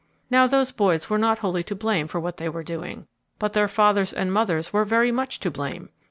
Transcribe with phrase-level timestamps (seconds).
[0.31, 3.05] Now those boys were not wholly to blame for what they were doing;
[3.37, 5.89] but their fathers and mothers were very much to blame!